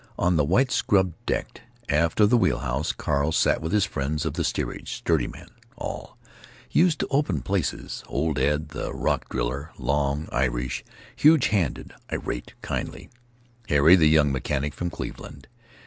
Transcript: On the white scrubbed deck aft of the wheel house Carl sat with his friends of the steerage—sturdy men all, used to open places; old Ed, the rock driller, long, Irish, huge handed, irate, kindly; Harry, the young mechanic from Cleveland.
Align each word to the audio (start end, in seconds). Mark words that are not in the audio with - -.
On 0.17 0.35
the 0.35 0.43
white 0.43 0.71
scrubbed 0.71 1.23
deck 1.27 1.61
aft 1.87 2.19
of 2.21 2.31
the 2.31 2.37
wheel 2.37 2.57
house 2.57 2.91
Carl 2.91 3.31
sat 3.31 3.61
with 3.61 3.71
his 3.71 3.85
friends 3.85 4.25
of 4.25 4.33
the 4.33 4.43
steerage—sturdy 4.43 5.27
men 5.27 5.49
all, 5.77 6.17
used 6.71 6.97
to 7.01 7.07
open 7.11 7.43
places; 7.43 8.03
old 8.07 8.39
Ed, 8.39 8.69
the 8.69 8.91
rock 8.95 9.29
driller, 9.29 9.69
long, 9.77 10.27
Irish, 10.31 10.83
huge 11.15 11.49
handed, 11.49 11.93
irate, 12.11 12.55
kindly; 12.63 13.11
Harry, 13.69 13.95
the 13.95 14.09
young 14.09 14.31
mechanic 14.31 14.73
from 14.73 14.89
Cleveland. 14.89 15.47